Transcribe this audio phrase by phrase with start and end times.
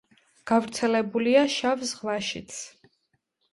[0.51, 2.59] გავრცელებულია შავ ზღვაშიც.